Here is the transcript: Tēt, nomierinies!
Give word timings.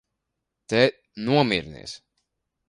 Tēt, 0.73 0.97
nomierinies! 1.27 1.95